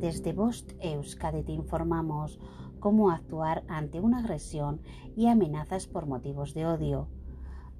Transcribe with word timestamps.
Desde 0.00 0.32
Bost 0.32 0.72
Euskadi 0.80 1.42
te 1.42 1.52
informamos 1.52 2.40
cómo 2.78 3.10
actuar 3.10 3.64
ante 3.68 4.00
una 4.00 4.20
agresión 4.20 4.80
y 5.14 5.26
amenazas 5.26 5.86
por 5.86 6.06
motivos 6.06 6.54
de 6.54 6.64
odio. 6.64 7.08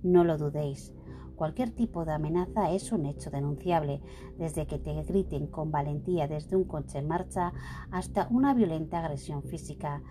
No 0.03 0.23
lo 0.23 0.37
dudéis, 0.37 0.93
cualquier 1.35 1.71
tipo 1.71 2.05
de 2.05 2.13
amenaza 2.13 2.73
es 2.73 2.93
un 2.93 3.07
hecho 3.07 3.31
denunciable, 3.31 4.03
desde 4.37 4.67
que 4.67 4.79
te 4.79 5.03
griten 5.03 5.47
con 5.47 5.71
valentía 5.71 6.29
desde 6.29 6.57
un 6.57 6.65
coche 6.65 6.99
en 6.99 7.09
marcha 7.09 7.55
hasta 7.91 8.29
una 8.31 8.53
violenta 8.53 8.99
agresión 8.99 9.43
física. 9.43 10.03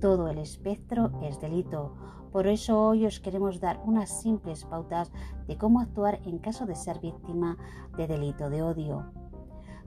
Todo 0.00 0.26
el 0.26 0.38
espectro 0.38 1.12
es 1.22 1.40
delito. 1.40 1.94
Por 2.32 2.48
eso 2.48 2.88
hoy 2.88 3.06
os 3.06 3.20
queremos 3.20 3.60
dar 3.60 3.80
unas 3.84 4.20
simples 4.20 4.64
pautas 4.64 5.12
de 5.46 5.56
cómo 5.56 5.78
actuar 5.78 6.18
en 6.24 6.38
caso 6.38 6.66
de 6.66 6.74
ser 6.74 6.98
víctima 6.98 7.56
de 7.96 8.08
delito 8.08 8.50
de 8.50 8.62
odio. 8.64 9.12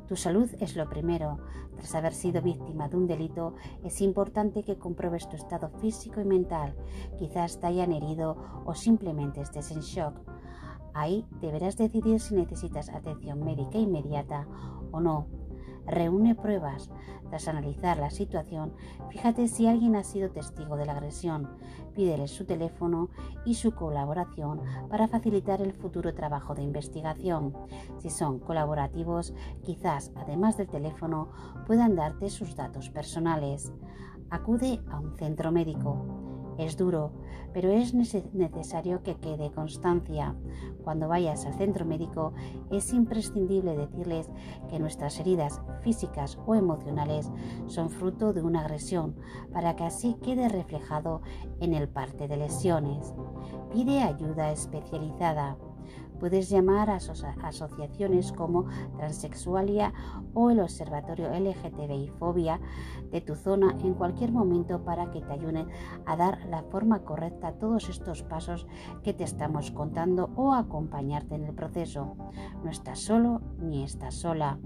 Tu 0.08 0.16
salud 0.16 0.50
es 0.60 0.76
lo 0.76 0.88
primero. 0.88 1.40
Tras 1.76 1.96
haber 1.96 2.14
sido 2.14 2.42
víctima 2.42 2.88
de 2.88 2.98
un 2.98 3.08
delito, 3.08 3.56
es 3.84 4.02
importante 4.02 4.64
que 4.64 4.78
compruebes 4.78 5.28
tu 5.28 5.36
estado 5.36 5.70
físico 5.70 6.22
y 6.22 6.26
mental. 6.26 6.76
Quizás 7.18 7.60
te 7.60 7.68
hayan 7.68 7.92
herido 7.92 8.38
o 8.66 8.76
simplemente 8.76 9.42
estés 9.42 9.72
en 9.72 9.82
shock. 9.82 10.14
Ahí 10.94 11.26
deberás 11.42 11.76
decidir 11.76 12.20
si 12.20 12.36
necesitas 12.36 12.90
atención 12.90 13.44
médica 13.44 13.78
inmediata 13.78 14.48
o 14.92 15.02
no. 15.02 15.28
Reúne 15.86 16.36
pruebas. 16.36 16.90
Tras 17.30 17.48
analizar 17.48 17.98
la 17.98 18.12
situación, 18.12 18.74
fíjate 19.10 19.48
si 19.48 19.68
alguien 19.68 19.96
ha 19.96 20.04
sido 20.04 20.30
testigo 20.30 20.78
de 20.78 20.86
la 20.86 20.94
agresión. 20.94 21.50
Pídele 21.94 22.28
su 22.28 22.46
teléfono 22.46 23.10
y 23.46 23.56
su 23.56 23.74
colaboración 23.74 24.62
para 24.90 25.08
facilitar 25.08 25.62
el 25.62 25.74
futuro 25.74 26.14
trabajo 26.14 26.54
de 26.54 26.64
investigación. 26.64 27.54
Si 28.00 28.10
son 28.10 28.40
colaborativos, 28.40 29.34
quizás 29.64 30.12
además 30.16 30.58
del 30.58 30.68
teléfono 30.68 31.30
puedan 31.66 31.96
darte 31.96 32.30
sus 32.30 32.56
datos 32.56 32.90
personales. 32.90 33.74
Acude 34.30 34.82
a 34.92 35.00
un 35.00 35.16
centro 35.16 35.52
médico. 35.52 36.45
Es 36.58 36.78
duro, 36.78 37.12
pero 37.54 37.70
es 37.70 37.94
necesario 37.94 39.04
que 39.04 39.16
quede 39.16 39.52
constancia. 39.52 40.36
Cuando 40.84 41.08
vayas 41.08 41.46
al 41.46 41.54
centro 41.54 41.86
médico 41.86 42.34
es 42.72 42.94
imprescindible 42.94 43.76
decirles 43.76 44.30
que 44.70 44.80
nuestras 44.80 45.20
heridas 45.20 45.62
físicas 45.82 46.38
o 46.46 46.56
emocionales 46.56 47.32
son 47.68 47.90
fruto 47.90 48.34
de 48.34 48.42
una 48.42 48.62
agresión 48.62 49.16
para 49.52 49.76
que 49.76 49.84
así 49.84 50.16
quede 50.22 50.50
reflejado 50.50 51.22
en 51.60 51.74
el 51.74 51.90
parte 51.90 52.28
de 52.28 52.38
lesiones. 52.38 53.14
Pide 53.72 54.02
ayuda 54.02 54.52
especializada. 54.52 55.58
Puedes 56.20 56.50
llamar 56.50 56.90
a 56.90 56.96
asociaciones 56.96 58.32
como 58.32 58.66
Transexualia 58.98 59.94
o 60.34 60.50
el 60.50 60.60
Observatorio 60.60 61.30
LGTBI 61.30 62.10
Fobia 62.20 62.60
de 63.12 63.22
tu 63.22 63.36
zona 63.36 63.76
en 63.84 63.94
cualquier 63.94 64.32
momento 64.32 64.84
para 64.84 65.12
que 65.12 65.22
te 65.22 65.34
ayuden 65.34 65.68
a 66.06 66.16
dar 66.16 66.46
la 66.46 66.64
forma 66.64 67.04
correcta 67.04 67.50
a 67.50 67.54
todos 67.54 67.90
estos 67.90 68.24
pasos 68.24 68.68
que 69.04 69.14
te 69.14 69.24
estamos 69.24 69.72
contando 69.72 70.32
o 70.36 70.54
acompañarte 70.54 71.36
en 71.36 71.46
el 71.46 71.54
proceso. 71.54 72.16
No 72.64 72.70
estás 72.70 73.00
solo 73.00 73.42
ni 73.60 73.84
estás 73.84 74.16
sola. 74.16 74.60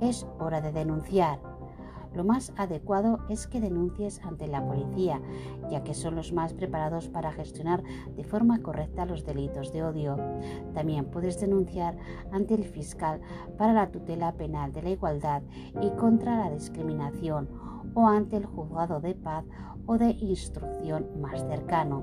Es 0.00 0.26
hora 0.38 0.60
de 0.60 0.72
denunciar 0.72 1.53
lo 2.14 2.24
más 2.24 2.52
adecuado 2.56 3.20
es 3.28 3.46
que 3.46 3.60
denuncies 3.60 4.20
ante 4.24 4.46
la 4.46 4.64
policía, 4.64 5.20
ya 5.70 5.82
que 5.82 5.94
son 5.94 6.14
los 6.14 6.32
más 6.32 6.54
preparados 6.54 7.08
para 7.08 7.32
gestionar 7.32 7.82
de 8.16 8.24
forma 8.24 8.62
correcta 8.62 9.06
los 9.06 9.24
delitos 9.24 9.72
de 9.72 9.82
odio. 9.82 10.16
También 10.74 11.06
puedes 11.06 11.40
denunciar 11.40 11.96
ante 12.32 12.54
el 12.54 12.64
fiscal 12.64 13.20
para 13.58 13.72
la 13.72 13.90
tutela 13.90 14.32
penal 14.32 14.72
de 14.72 14.82
la 14.82 14.90
igualdad 14.90 15.42
y 15.80 15.90
contra 15.90 16.36
la 16.36 16.50
discriminación 16.50 17.48
o 17.94 18.06
ante 18.06 18.36
el 18.36 18.46
juzgado 18.46 19.00
de 19.00 19.14
paz 19.14 19.44
o 19.86 19.98
de 19.98 20.10
instrucción 20.10 21.08
más 21.20 21.40
cercano. 21.48 22.02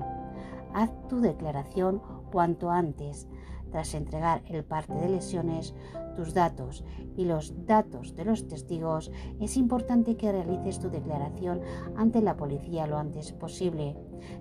Haz 0.74 0.90
tu 1.08 1.20
declaración 1.20 2.00
cuanto 2.30 2.70
antes. 2.70 3.28
Tras 3.72 3.94
entregar 3.94 4.42
el 4.46 4.64
parte 4.64 4.92
de 4.92 5.08
lesiones, 5.08 5.74
tus 6.14 6.34
datos 6.34 6.84
y 7.16 7.24
los 7.24 7.66
datos 7.66 8.14
de 8.14 8.26
los 8.26 8.46
testigos, 8.46 9.10
es 9.40 9.56
importante 9.56 10.16
que 10.18 10.30
realices 10.30 10.78
tu 10.78 10.90
declaración 10.90 11.62
ante 11.96 12.20
la 12.20 12.36
policía 12.36 12.86
lo 12.86 12.98
antes 12.98 13.32
posible. 13.32 13.96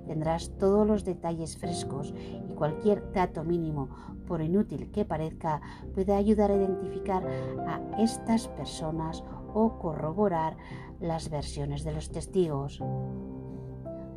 Tendrás 0.06 0.52
todos 0.58 0.86
los 0.86 1.06
detalles 1.06 1.58
frescos 1.58 2.14
y 2.50 2.54
cualquier 2.54 3.10
dato 3.14 3.46
mínimo, 3.46 3.90
por 4.28 4.42
inútil 4.42 4.92
que 4.92 5.06
parezca, 5.06 5.62
puede 5.94 6.14
ayudar 6.14 6.52
a 6.52 6.56
identificar 6.58 7.26
a 7.26 8.02
estas 8.02 8.50
personas 8.50 9.24
o 9.54 9.80
corroborar 9.80 10.58
las 11.00 11.30
versiones 11.30 11.84
de 11.84 11.94
los 11.94 12.12
testigos 12.12 12.82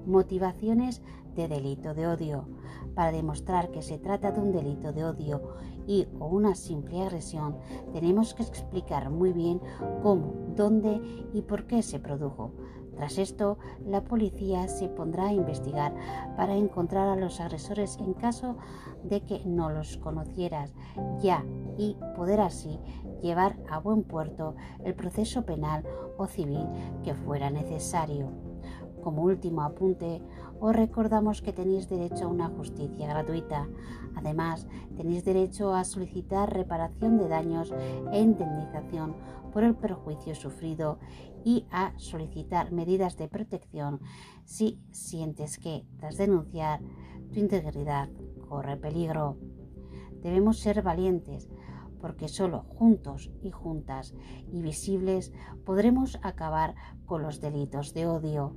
motivaciones 0.06 1.03
de 1.34 1.48
delito 1.48 1.94
de 1.94 2.06
odio. 2.06 2.48
Para 2.94 3.12
demostrar 3.12 3.70
que 3.70 3.82
se 3.82 3.98
trata 3.98 4.31
de 4.31 4.41
un 4.41 4.53
delito 4.53 4.92
de 4.92 5.04
odio 5.04 5.42
y 5.87 6.06
o 6.19 6.26
una 6.26 6.54
simple 6.54 7.03
agresión, 7.03 7.56
tenemos 7.92 8.34
que 8.34 8.42
explicar 8.42 9.10
muy 9.10 9.32
bien 9.32 9.60
cómo, 10.03 10.34
dónde 10.54 11.00
y 11.32 11.42
por 11.42 11.66
qué 11.66 11.82
se 11.82 11.98
produjo. 11.98 12.53
Tras 12.97 13.19
esto, 13.19 13.59
la 13.84 14.04
policía 14.04 14.69
se 14.69 14.88
pondrá 14.88 15.26
a 15.26 15.32
investigar 15.32 15.94
para 16.36 16.54
encontrar 16.54 17.09
a 17.09 17.16
los 17.16 17.41
agresores 17.41 17.98
en 17.98 18.15
caso 18.15 18.56
de 19.03 19.22
que 19.22 19.44
no 19.44 19.71
los 19.71 19.97
conocieras 19.97 20.72
ya 21.21 21.44
y 21.76 21.97
poder 22.15 22.41
así 22.41 22.78
llevar 23.21 23.56
a 23.69 23.81
buen 23.81 24.04
puerto 24.04 24.54
el 24.84 24.94
proceso 24.94 25.44
penal 25.44 25.84
o 26.16 26.26
civil 26.26 26.66
que 27.03 27.15
fuera 27.15 27.50
necesario. 27.50 28.53
Como 29.04 29.22
último 29.22 29.60
apunte, 29.60 30.22
os 30.60 30.72
recordamos 30.75 31.42
que 31.44 31.53
tenéis 31.53 31.91
derecho 31.92 32.25
a 32.25 32.32
una 32.37 32.48
justicia 32.48 33.06
gratuita. 33.06 33.69
Además, 34.16 34.66
tenéis 34.97 35.26
derecho 35.26 35.75
a 35.75 35.84
solicitar 35.84 36.48
reparación 36.50 37.19
de 37.19 37.28
daños 37.28 37.69
e 38.12 38.19
indemnización 38.19 39.15
por 39.53 39.62
el 39.62 39.76
perjuicio 39.76 40.34
sufrido 40.34 40.98
y 41.44 41.66
a 41.70 41.92
solicitar 41.98 42.72
medidas 42.72 43.19
de 43.19 43.28
protección 43.28 44.00
si 44.47 44.81
sientes 44.91 45.59
que, 45.59 45.84
tras 45.98 46.16
denunciar, 46.16 46.81
tu 47.31 47.41
integridad 47.41 48.09
corre 48.48 48.78
peligro. 48.78 49.36
Debemos 50.22 50.60
ser 50.60 50.81
valientes 50.81 51.50
porque 52.00 52.28
solo 52.28 52.65
juntos 52.69 53.31
y 53.42 53.50
juntas 53.50 54.15
y 54.50 54.62
visibles 54.62 55.31
podremos 55.66 56.19
acabar 56.22 56.75
con 57.04 57.21
los 57.22 57.42
delitos 57.42 57.92
de 57.92 58.06
odio. 58.06 58.56